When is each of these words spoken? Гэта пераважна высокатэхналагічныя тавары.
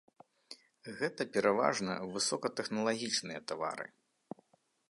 Гэта 1.01 1.27
пераважна 1.35 1.99
высокатэхналагічныя 2.15 3.39
тавары. 3.53 3.87